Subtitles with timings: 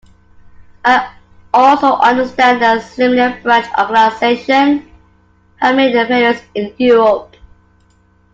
[0.83, 1.13] I
[1.53, 4.81] also understand that similar branch organizations
[5.57, 7.35] have made their appearance in Europe.